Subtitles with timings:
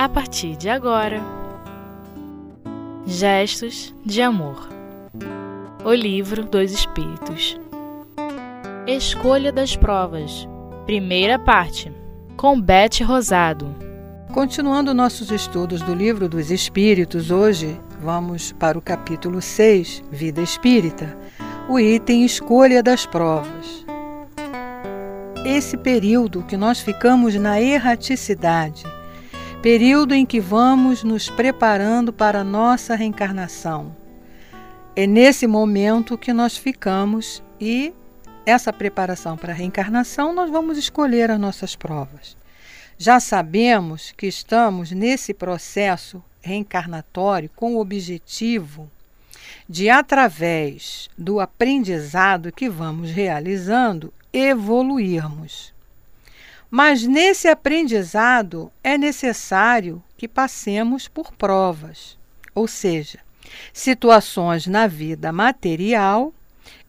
[0.00, 1.20] a partir de agora.
[3.04, 4.66] Gestos de Amor.
[5.84, 7.60] O Livro dos Espíritos.
[8.86, 10.48] Escolha das Provas.
[10.86, 11.92] Primeira parte.
[12.34, 13.76] Com Beth Rosado.
[14.32, 21.14] Continuando nossos estudos do Livro dos Espíritos, hoje vamos para o capítulo 6, Vida Espírita,
[21.68, 23.84] o item Escolha das Provas.
[25.44, 28.82] Esse período que nós ficamos na erraticidade,
[29.62, 33.94] período em que vamos nos preparando para a nossa reencarnação.
[34.96, 37.92] É nesse momento que nós ficamos e
[38.46, 42.38] essa preparação para a reencarnação nós vamos escolher as nossas provas.
[42.96, 48.90] Já sabemos que estamos nesse processo reencarnatório com o objetivo
[49.68, 55.74] de, através do aprendizado que vamos realizando, evoluirmos.
[56.70, 62.16] Mas nesse aprendizado é necessário que passemos por provas,
[62.54, 63.18] ou seja,
[63.72, 66.32] situações na vida material,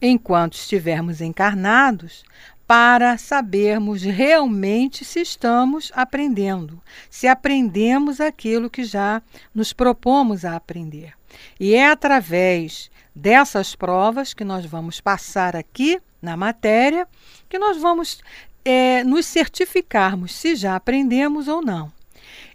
[0.00, 2.22] enquanto estivermos encarnados,
[2.64, 9.20] para sabermos realmente se estamos aprendendo, se aprendemos aquilo que já
[9.54, 11.12] nos propomos a aprender.
[11.58, 17.06] E é através dessas provas que nós vamos passar aqui na matéria
[17.48, 18.22] que nós vamos
[18.64, 21.92] é, nos certificarmos se já aprendemos ou não.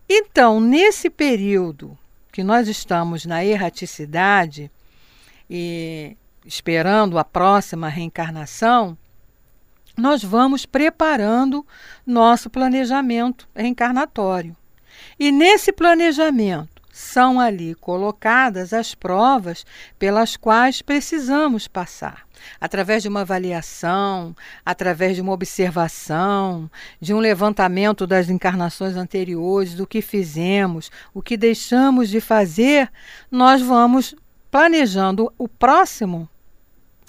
[0.09, 1.97] Então, nesse período
[2.31, 4.71] que nós estamos na erraticidade
[5.49, 8.97] e esperando a próxima reencarnação,
[9.97, 11.65] nós vamos preparando
[12.05, 14.55] nosso planejamento reencarnatório.
[15.19, 19.63] E nesse planejamento, são ali colocadas as provas
[19.99, 22.25] pelas quais precisamos passar.
[22.59, 29.85] Através de uma avaliação, através de uma observação, de um levantamento das encarnações anteriores, do
[29.85, 32.91] que fizemos, o que deixamos de fazer,
[33.29, 34.15] nós vamos
[34.49, 36.27] planejando o próximo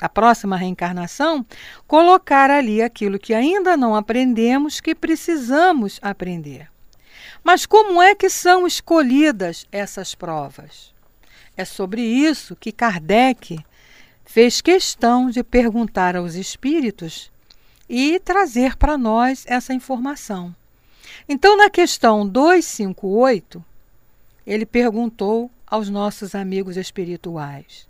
[0.01, 1.45] a próxima reencarnação,
[1.85, 6.69] colocar ali aquilo que ainda não aprendemos, que precisamos aprender.
[7.43, 10.93] Mas como é que são escolhidas essas provas?
[11.57, 13.59] É sobre isso que Kardec
[14.25, 17.31] fez questão de perguntar aos espíritos
[17.89, 20.55] e trazer para nós essa informação.
[21.29, 23.65] Então, na questão 258,
[24.47, 27.89] ele perguntou aos nossos amigos espirituais: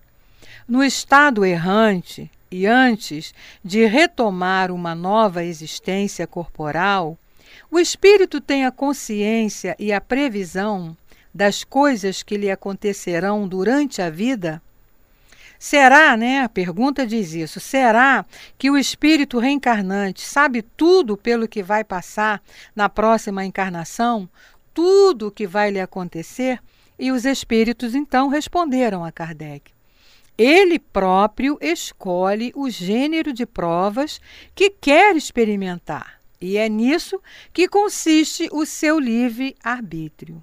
[0.67, 7.19] no estado errante e antes de retomar uma nova existência corporal,
[7.71, 10.97] o espírito tem a consciência e a previsão
[11.35, 14.63] das coisas que lhe acontecerão durante a vida?
[15.59, 16.43] Será, né?
[16.43, 17.59] A pergunta diz isso.
[17.59, 18.25] Será
[18.57, 22.41] que o espírito reencarnante sabe tudo pelo que vai passar
[22.77, 24.29] na próxima encarnação?
[24.73, 26.61] Tudo o que vai lhe acontecer?
[26.97, 29.73] E os espíritos então responderam a Kardec.
[30.37, 34.21] Ele próprio escolhe o gênero de provas
[34.55, 36.18] que quer experimentar.
[36.41, 37.21] E é nisso
[37.53, 40.43] que consiste o seu livre-arbítrio.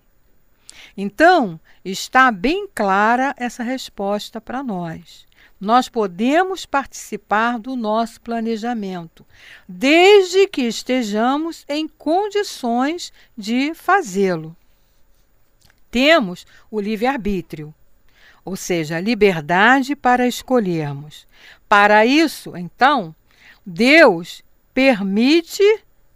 [0.97, 5.25] Então, está bem clara essa resposta para nós.
[5.59, 9.25] Nós podemos participar do nosso planejamento,
[9.67, 14.55] desde que estejamos em condições de fazê-lo.
[15.89, 17.73] Temos o livre-arbítrio,
[18.43, 21.25] ou seja, a liberdade para escolhermos.
[21.69, 23.15] Para isso, então,
[23.65, 24.43] Deus
[24.75, 25.63] permite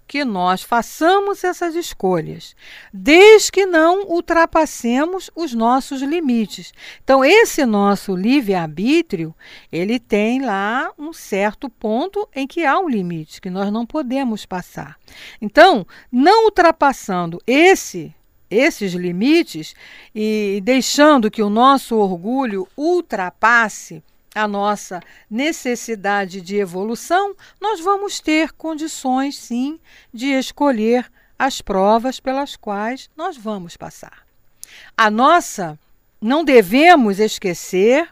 [0.06, 2.56] que nós façamos essas escolhas,
[2.92, 6.74] desde que não ultrapassemos os nossos limites.
[7.02, 9.34] Então, esse nosso livre-arbítrio,
[9.72, 14.46] ele tem lá um certo ponto em que há um limite, que nós não podemos
[14.46, 14.98] passar.
[15.40, 18.14] Então, não ultrapassando esse
[18.52, 19.76] esses limites
[20.14, 24.02] e deixando que o nosso orgulho ultrapasse
[24.34, 29.80] a nossa necessidade de evolução, nós vamos ter condições, sim,
[30.14, 34.26] de escolher as provas pelas quais nós vamos passar.
[34.96, 35.80] A nossa,
[36.22, 38.10] não devemos esquecer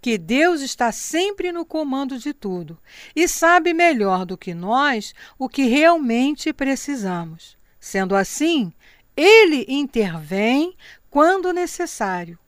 [0.00, 2.78] que Deus está sempre no comando de tudo
[3.14, 7.56] e sabe melhor do que nós o que realmente precisamos.
[7.80, 8.72] Sendo assim,
[9.16, 10.76] Ele intervém
[11.10, 12.38] quando necessário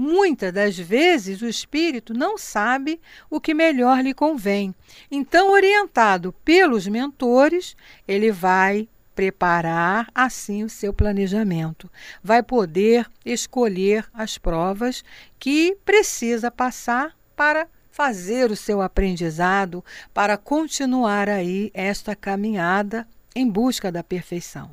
[0.00, 4.72] Muitas das vezes o espírito não sabe o que melhor lhe convém.
[5.10, 11.90] Então, orientado pelos mentores, ele vai preparar assim o seu planejamento.
[12.22, 15.02] Vai poder escolher as provas
[15.36, 19.84] que precisa passar para fazer o seu aprendizado,
[20.14, 23.04] para continuar aí esta caminhada
[23.34, 24.70] em busca da perfeição.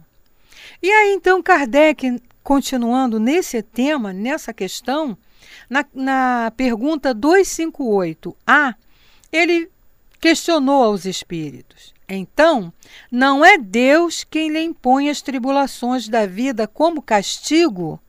[0.84, 5.18] E aí então Kardec continuando nesse tema, nessa questão,
[5.68, 8.76] na, na pergunta 258a,
[9.32, 9.68] ele
[10.22, 11.92] questionou aos espíritos.
[12.08, 12.72] Então,
[13.12, 18.00] não é Deus quem lhe impõe as tribulações da vida como castigo?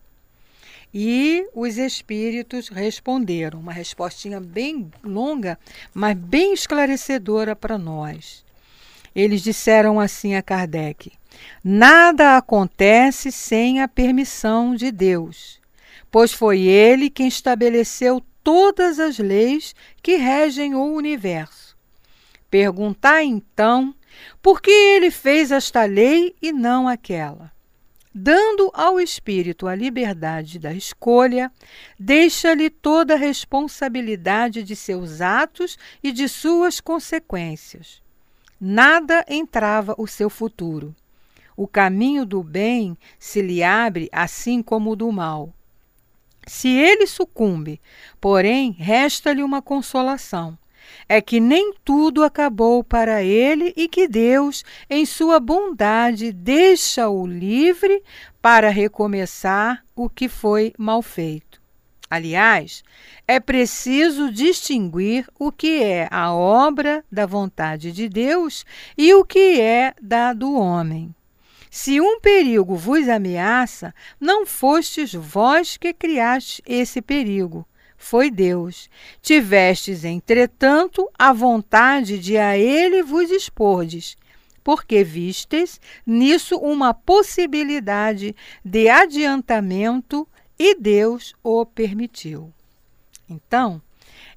[0.93, 5.59] E os espíritos responderam, uma respostinha bem longa,
[5.95, 8.45] mas bem esclarecedora para nós.
[9.15, 11.11] Eles disseram assim a Kardec:
[11.63, 15.61] Nada acontece sem a permissão de Deus,
[16.11, 21.77] pois foi Ele quem estabeleceu todas as leis que regem o universo.
[22.49, 23.95] Perguntai então
[24.41, 27.53] por que ele fez esta lei e não aquela.
[28.15, 31.53] Dando ao espírito a liberdade da escolha,
[31.99, 38.01] deixa-lhe toda a responsabilidade de seus atos e de suas consequências.
[38.59, 40.95] Nada entrava o seu futuro.
[41.57, 45.53] O caminho do bem se lhe abre assim como o do mal.
[46.47, 47.81] Se ele sucumbe,
[48.21, 50.57] porém, resta-lhe uma consolação.
[51.09, 58.03] É que nem tudo acabou para ele e que Deus, em sua bondade, deixa-o livre
[58.41, 61.61] para recomeçar o que foi mal feito.
[62.09, 62.85] Aliás,
[63.27, 68.65] é preciso distinguir o que é a obra da vontade de Deus
[68.97, 71.13] e o que é da do homem.
[71.79, 77.69] Se um perigo vos ameaça, não fostes vós que criaste esse perigo,
[77.99, 78.89] foi Deus.
[79.21, 84.17] Tivestes, entretanto, a vontade de a ele vos expordes,
[84.65, 88.35] porque vistes nisso uma possibilidade
[88.65, 90.27] de adiantamento
[90.59, 92.51] e Deus o permitiu.
[93.29, 93.83] Então,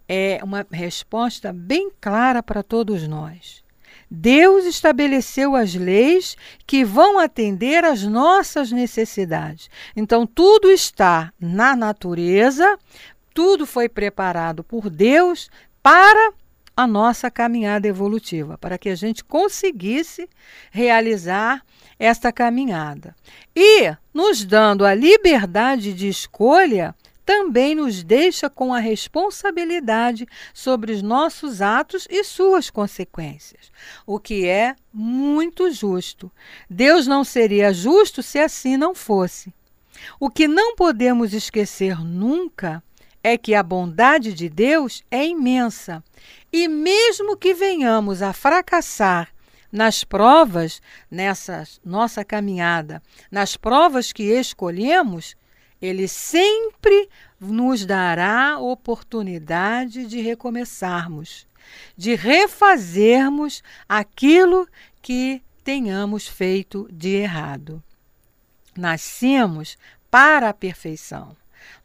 [0.10, 3.64] é uma resposta bem clara para todos nós.
[4.10, 6.36] Deus estabeleceu as leis
[6.66, 9.70] que vão atender às nossas necessidades.
[9.96, 12.78] Então, tudo está na natureza,
[13.34, 15.50] tudo foi preparado por Deus
[15.84, 16.34] para
[16.76, 20.30] a nossa caminhada evolutiva, para que a gente conseguisse
[20.72, 21.62] realizar
[22.00, 23.14] esta caminhada.
[23.54, 26.96] E, nos dando a liberdade de escolha,
[27.30, 33.72] também nos deixa com a responsabilidade sobre os nossos atos e suas consequências,
[34.04, 36.32] o que é muito justo.
[36.68, 39.54] Deus não seria justo se assim não fosse.
[40.20, 42.82] O que não podemos esquecer nunca
[43.24, 46.04] é que a bondade de Deus é imensa
[46.52, 49.30] e, mesmo que venhamos a fracassar
[49.72, 55.36] nas provas, nessa nossa caminhada, nas provas que escolhemos,
[55.82, 57.10] ele sempre
[57.40, 61.48] nos dará oportunidade de recomeçarmos,
[61.96, 64.68] de refazermos aquilo
[65.02, 67.82] que tenhamos feito de errado.
[68.76, 69.78] Nascemos
[70.10, 71.36] para a perfeição.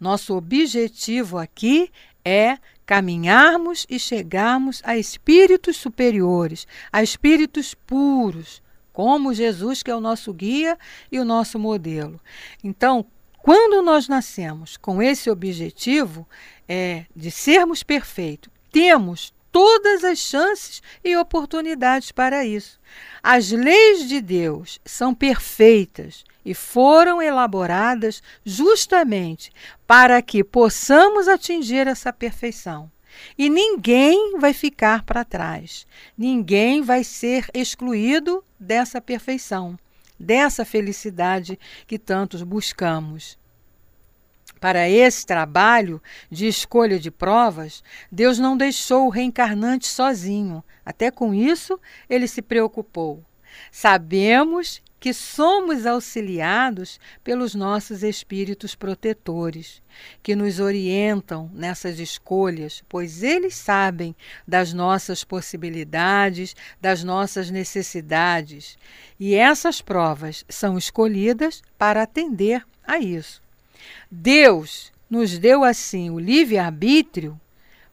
[0.01, 1.91] Nosso objetivo aqui
[2.25, 8.63] é caminharmos e chegarmos a espíritos superiores, a espíritos puros,
[8.93, 10.79] como Jesus, que é o nosso guia
[11.11, 12.21] e o nosso modelo.
[12.63, 13.05] Então,
[13.45, 16.27] quando nós nascemos com esse objetivo
[16.67, 22.81] é, de sermos perfeitos, temos todas as chances e oportunidades para isso.
[23.23, 29.53] As leis de Deus são perfeitas e foram elaboradas justamente
[29.87, 32.91] para que possamos atingir essa perfeição.
[33.37, 39.79] E ninguém vai ficar para trás, ninguém vai ser excluído dessa perfeição
[40.25, 43.39] dessa felicidade que tantos buscamos.
[44.61, 50.65] Para esse trabalho de escolha de provas, Deus não deixou o reencarnante sozinho.
[50.85, 51.79] Até com isso,
[52.09, 53.23] ele se preocupou.
[53.71, 59.83] Sabemos que somos auxiliados pelos nossos espíritos protetores,
[60.23, 64.17] que nos orientam nessas escolhas, pois eles sabem
[64.49, 68.79] das nossas possibilidades, das nossas necessidades,
[69.21, 73.43] e essas provas são escolhidas para atender a isso.
[74.11, 77.39] Deus nos deu assim o livre-arbítrio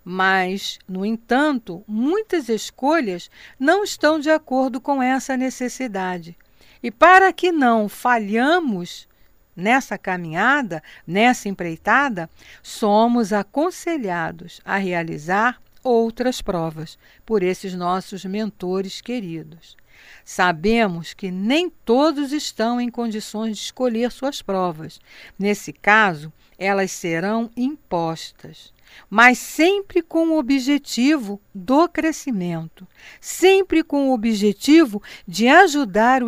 [0.03, 6.35] mas, no entanto, muitas escolhas não estão de acordo com essa necessidade.
[6.81, 9.07] E para que não falhamos
[9.55, 12.29] nessa caminhada, nessa empreitada,
[12.63, 19.77] somos aconselhados a realizar outras provas por esses nossos mentores queridos.
[20.23, 24.99] Sabemos que nem todos estão em condições de escolher suas provas.
[25.37, 28.71] Nesse caso, elas serão impostas
[29.09, 32.87] mas sempre com o objetivo do crescimento,
[33.19, 36.21] sempre com o objetivo de ajudar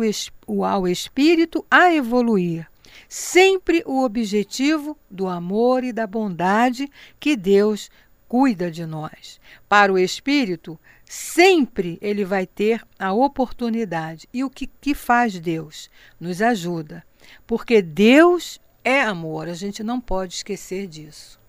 [0.46, 2.66] o, ao espírito a evoluir,
[3.08, 7.90] sempre o objetivo do amor e da bondade que Deus
[8.28, 9.40] cuida de nós.
[9.68, 14.28] Para o espírito, sempre ele vai ter a oportunidade.
[14.32, 15.90] E o que, que faz Deus?
[16.18, 17.04] Nos ajuda.
[17.46, 21.40] Porque Deus é amor, a gente não pode esquecer disso.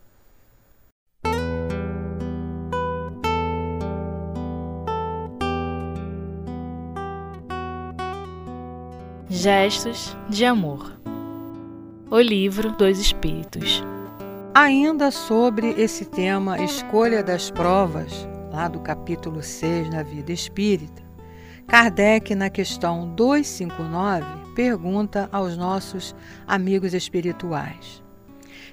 [9.29, 10.97] Gestos de Amor
[12.09, 13.83] O Livro dos Espíritos
[14.57, 21.04] Ainda sobre esse tema Escolha das Provas, lá do capítulo 6 na Vida Espírita,
[21.67, 26.15] Kardec, na questão 259, pergunta aos nossos
[26.47, 28.03] amigos espirituais: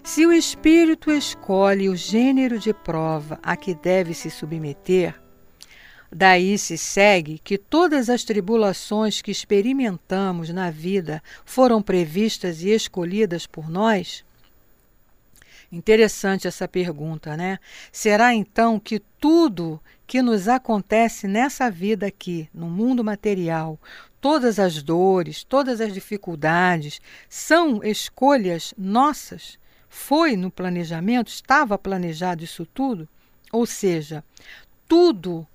[0.02, 5.20] Se o espírito escolhe o gênero de prova a que deve se submeter,
[6.14, 13.46] Daí se segue que todas as tribulações que experimentamos na vida foram previstas e escolhidas
[13.46, 14.22] por nós?
[15.72, 17.58] Interessante essa pergunta, né?
[17.90, 23.80] Será então que tudo que nos acontece nessa vida aqui, no mundo material,
[24.20, 29.58] todas as dores, todas as dificuldades, são escolhas nossas?
[29.88, 31.28] Foi no planejamento?
[31.28, 33.08] Estava planejado isso tudo?
[33.50, 34.22] Ou seja,
[34.86, 35.46] tudo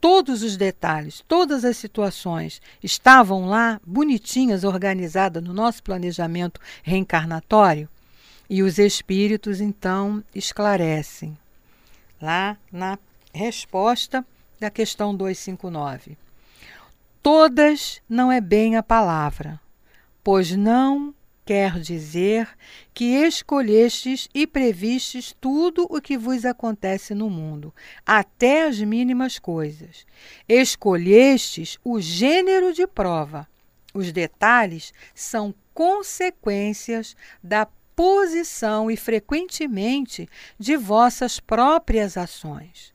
[0.00, 7.88] todos os detalhes, todas as situações estavam lá bonitinhas, organizadas no nosso planejamento reencarnatório?
[8.48, 11.36] E os espíritos então esclarecem
[12.20, 12.98] lá na
[13.32, 14.24] resposta
[14.58, 16.16] da questão 259.
[17.22, 19.60] Todas não é bem a palavra,
[20.24, 21.14] pois não
[21.44, 22.46] quer dizer
[22.92, 27.74] que escolhestes e previstes tudo o que vos acontece no mundo,
[28.04, 30.04] até as mínimas coisas.
[30.46, 33.48] Escolhestes o gênero de prova.
[33.94, 37.66] Os detalhes são consequências da
[37.98, 42.94] posição e frequentemente de vossas próprias ações.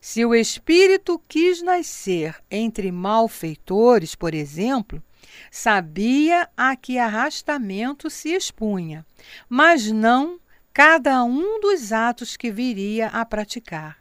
[0.00, 5.02] Se o espírito quis nascer entre malfeitores, por exemplo,
[5.50, 9.04] Sabia a que arrastamento se expunha,
[9.48, 10.38] mas não
[10.72, 13.98] cada um dos atos que viria a praticar.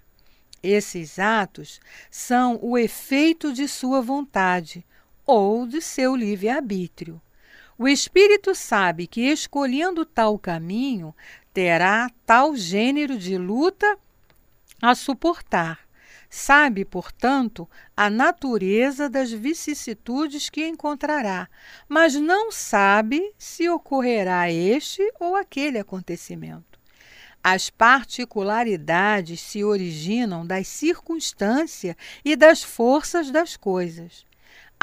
[0.62, 1.80] Esses atos
[2.12, 4.86] são o efeito de sua vontade
[5.26, 7.20] ou de seu livre-arbítrio.
[7.84, 11.14] O espírito sabe que, escolhendo tal caminho,
[11.54, 13.98] terá tal gênero de luta
[14.82, 15.84] a suportar
[16.30, 21.50] Sabe, portanto, a natureza das vicissitudes que encontrará,
[21.90, 26.80] mas não sabe se ocorrerá este ou aquele acontecimento.
[27.44, 34.26] As particularidades se originam das circunstâncias e das forças das coisas.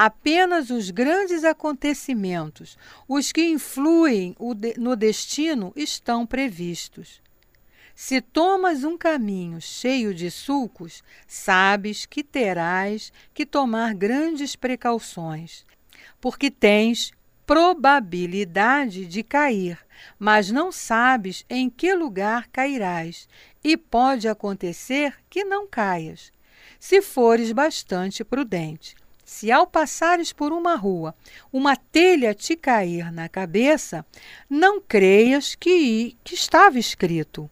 [0.02, 4.34] Apenas os grandes acontecimentos, os que influem
[4.78, 7.20] no destino, estão previstos.
[7.94, 15.66] Se tomas um caminho cheio de sulcos, sabes que terás que tomar grandes precauções,
[16.18, 17.12] porque tens
[17.44, 19.78] probabilidade de cair,
[20.18, 23.28] mas não sabes em que lugar cairás,
[23.62, 26.32] e pode acontecer que não caias,
[26.78, 28.96] se fores bastante prudente.
[29.30, 31.14] Se ao passares por uma rua,
[31.52, 34.04] uma telha te cair na cabeça,
[34.50, 37.48] não creias que, que estava escrito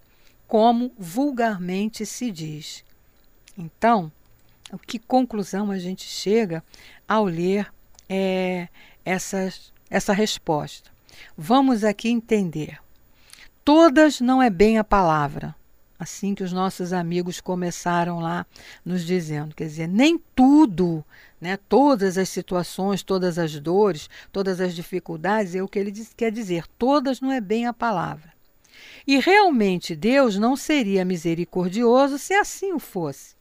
[0.48, 2.84] como vulgarmente se diz.
[3.56, 4.10] Então,
[4.88, 6.64] que conclusão a gente chega
[7.06, 7.72] ao ler
[8.08, 8.66] é,
[9.04, 9.48] essa,
[9.88, 10.90] essa resposta?
[11.36, 12.80] Vamos aqui entender.
[13.64, 15.54] Todas não é bem a palavra,
[15.98, 18.46] assim que os nossos amigos começaram lá
[18.84, 21.04] nos dizendo, quer dizer, nem tudo,
[21.40, 26.12] né, todas as situações, todas as dores, todas as dificuldades, é o que ele diz,
[26.16, 28.32] quer dizer, todas não é bem a palavra.
[29.06, 33.34] E realmente Deus não seria misericordioso se assim o fosse.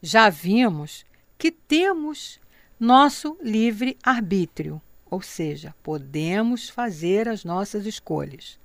[0.00, 1.04] Já vimos
[1.36, 2.40] que temos
[2.78, 4.80] nosso livre arbítrio,
[5.10, 8.58] ou seja, podemos fazer as nossas escolhas.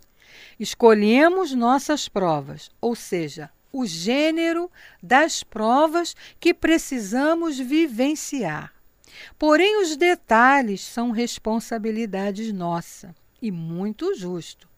[0.60, 4.70] Escolhemos nossas provas, ou seja, o gênero
[5.02, 8.74] das provas que precisamos vivenciar.
[9.38, 14.70] Porém, os detalhes são responsabilidade nossa e muito justo.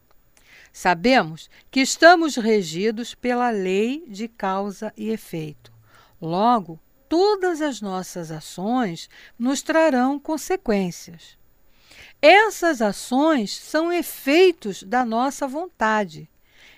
[0.72, 5.72] Sabemos que estamos regidos pela lei de causa e efeito.
[6.20, 9.08] Logo, todas as nossas ações
[9.38, 11.38] nos trarão consequências.
[12.26, 16.30] Essas ações são efeitos da nossa vontade.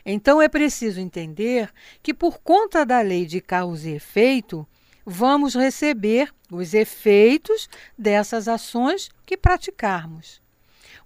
[0.04, 1.72] Então é preciso entender
[2.02, 4.68] que, por conta da lei de causa e efeito,
[5.06, 10.42] vamos receber os efeitos dessas ações que praticarmos.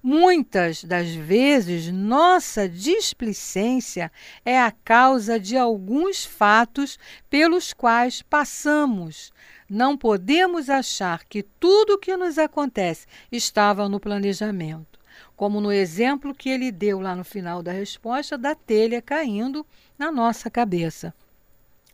[0.01, 4.09] Muitas das vezes, nossa displicência
[4.45, 6.97] é a causa de alguns fatos
[7.29, 9.33] pelos quais passamos.
[9.69, 14.99] Não podemos achar que tudo o que nos acontece estava no planejamento,
[15.35, 19.63] como no exemplo que ele deu lá no final da resposta da telha caindo
[19.97, 21.13] na nossa cabeça.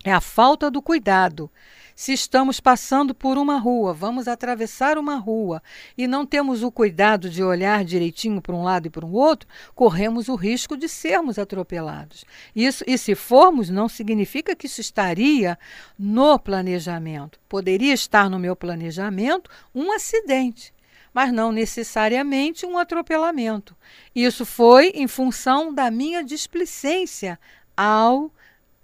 [0.05, 1.51] É a falta do cuidado.
[1.95, 5.63] Se estamos passando por uma rua, vamos atravessar uma rua
[5.97, 9.47] e não temos o cuidado de olhar direitinho para um lado e para o outro,
[9.73, 12.25] corremos o risco de sermos atropelados.
[12.53, 15.57] Isso, e se formos, não significa que isso estaria
[15.97, 17.39] no planejamento.
[17.47, 20.75] Poderia estar no meu planejamento um acidente
[21.13, 23.73] mas não necessariamente um atropelamento.
[24.13, 27.39] Isso foi em função da minha displicência
[27.77, 28.29] ao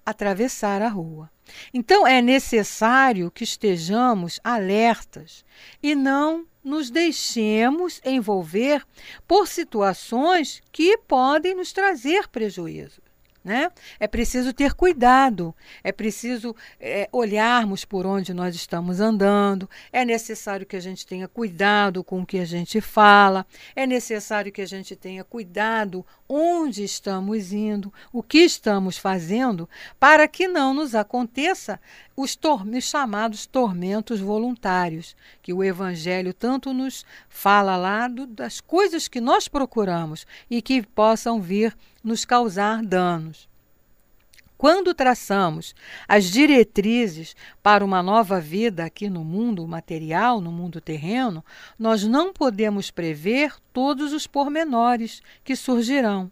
[0.05, 1.29] atravessar a rua.
[1.73, 5.43] Então é necessário que estejamos alertas
[5.81, 8.85] e não nos deixemos envolver
[9.27, 13.01] por situações que podem nos trazer prejuízo.
[13.43, 13.71] Né?
[13.99, 20.63] É preciso ter cuidado, é preciso é, olharmos por onde nós estamos andando, é necessário
[20.63, 23.43] que a gente tenha cuidado com o que a gente fala,
[23.75, 29.67] é necessário que a gente tenha cuidado onde estamos indo, o que estamos fazendo,
[29.99, 31.79] para que não nos aconteça
[32.15, 32.37] os,
[32.77, 39.21] os chamados tormentos voluntários, que o Evangelho tanto nos fala lá do, das coisas que
[39.21, 43.49] nós procuramos e que possam vir nos causar danos.
[44.57, 45.73] Quando traçamos
[46.07, 51.43] as diretrizes para uma nova vida aqui no mundo material, no mundo terreno,
[51.79, 56.31] nós não podemos prever todos os pormenores que surgirão.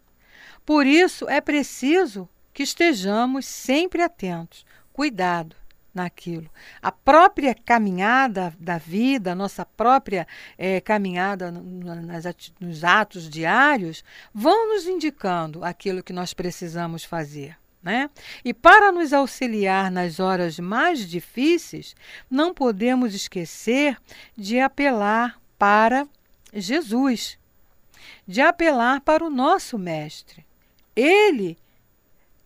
[0.64, 4.64] Por isso, é preciso que estejamos sempre atentos.
[4.92, 5.56] Cuidado
[5.94, 6.50] naquilo.
[6.80, 12.24] A própria caminhada da vida, a nossa própria é, caminhada nas,
[12.58, 17.56] nos atos diários, vão nos indicando aquilo que nós precisamos fazer.
[17.82, 18.10] Né?
[18.44, 21.96] E para nos auxiliar nas horas mais difíceis,
[22.30, 23.96] não podemos esquecer
[24.36, 26.06] de apelar para
[26.52, 27.38] Jesus,
[28.26, 30.44] de apelar para o nosso Mestre.
[30.94, 31.56] Ele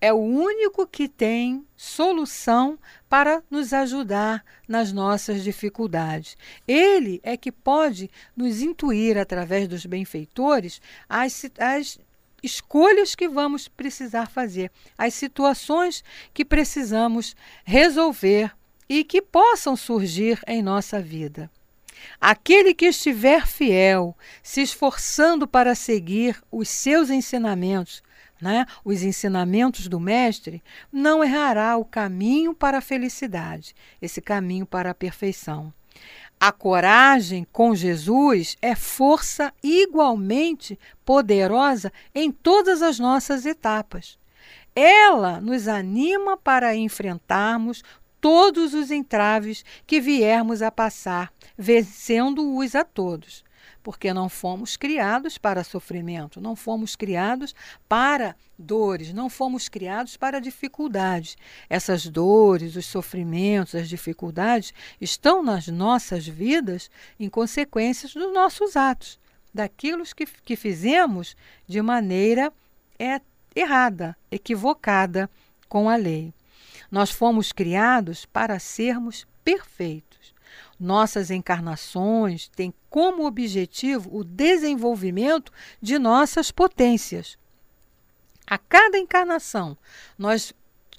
[0.04, 6.36] é o único que tem solução para nos ajudar nas nossas dificuldades.
[6.68, 11.98] Ele é que pode nos intuir, através dos benfeitores, as, as
[12.42, 18.52] escolhas que vamos precisar fazer, as situações que precisamos resolver
[18.86, 21.50] e que possam surgir em nossa vida.
[22.20, 28.02] Aquele que estiver fiel, se esforçando para seguir os seus ensinamentos,
[28.40, 34.90] né, os ensinamentos do Mestre, não errará o caminho para a felicidade, esse caminho para
[34.90, 35.72] a perfeição.
[36.38, 44.18] A coragem com Jesus é força igualmente poderosa em todas as nossas etapas.
[44.74, 47.82] Ela nos anima para enfrentarmos
[48.20, 53.44] todos os entraves que viermos a passar, vencendo-os a todos
[53.84, 57.54] porque não fomos criados para sofrimento, não fomos criados
[57.86, 61.36] para dores, não fomos criados para dificuldades.
[61.68, 69.20] Essas dores, os sofrimentos, as dificuldades estão nas nossas vidas em consequências dos nossos atos,
[69.52, 71.36] daquilo que, que fizemos
[71.68, 72.50] de maneira
[72.98, 73.20] é,
[73.54, 75.28] errada, equivocada
[75.68, 76.32] com a lei.
[76.90, 80.33] Nós fomos criados para sermos perfeitos.
[80.78, 87.38] Nossas encarnações têm como objetivo o desenvolvimento de nossas potências.
[88.46, 89.76] A cada encarnação,
[90.18, 90.52] nós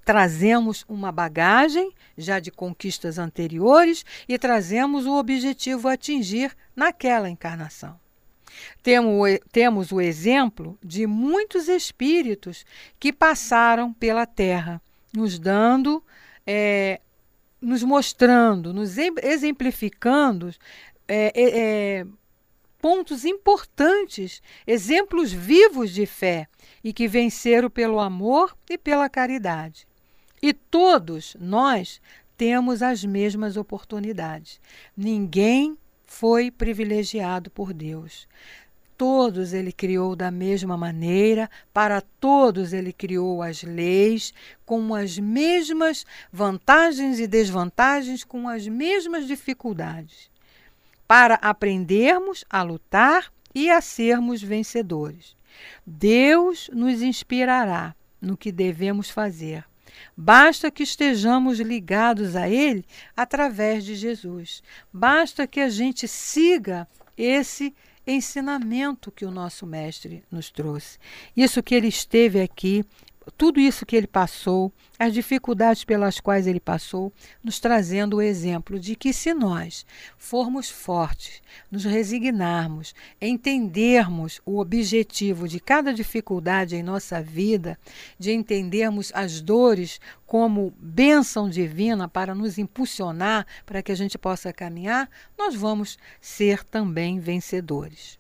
[0.04, 8.00] trazemos uma bagagem já de conquistas anteriores e trazemos o objetivo a atingir naquela encarnação.
[9.52, 12.66] Temos o exemplo de muitos espíritos
[13.00, 14.82] que passaram pela Terra,
[15.14, 16.04] nos dando
[16.46, 17.02] é,
[17.66, 20.54] nos mostrando, nos exemplificando
[21.08, 22.06] é, é,
[22.80, 26.48] pontos importantes, exemplos vivos de fé
[26.84, 29.88] e que venceram pelo amor e pela caridade.
[30.42, 32.00] E todos nós
[32.38, 34.62] temos as mesmas oportunidades.
[34.96, 35.76] Ninguém
[36.06, 38.28] foi privilegiado por Deus.
[38.98, 44.34] Todos ele criou da mesma maneira, para todos ele criou as leis,
[44.66, 50.30] com as mesmas vantagens e desvantagens, com as mesmas dificuldades,
[51.06, 55.36] para aprendermos a lutar e a sermos vencedores.
[55.86, 59.66] Deus nos inspirará no que devemos fazer.
[60.16, 64.64] Basta que estejamos ligados a Ele através de Jesus.
[64.92, 67.74] Basta que a gente siga esse
[68.08, 70.98] ensinamento que o nosso mestre nos trouxe.
[71.36, 72.86] Isso que ele esteve aqui
[73.32, 77.12] tudo isso que ele passou, as dificuldades pelas quais ele passou,
[77.44, 79.86] nos trazendo o exemplo de que se nós
[80.18, 87.78] formos fortes, nos resignarmos, entendermos o objetivo de cada dificuldade em nossa vida,
[88.18, 94.54] de entendermos as dores como bênção divina para nos impulsionar para que a gente possa
[94.54, 98.20] caminhar, nós vamos ser também vencedores.